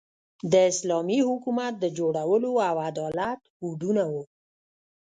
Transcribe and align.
د 0.51 0.53
اسلامي 0.71 1.19
حکومت 1.29 1.73
د 1.79 1.85
جوړولو 1.97 2.51
او 2.69 2.75
عدالت 2.89 3.39
هوډونه 3.59 4.03
وو. 4.11 4.23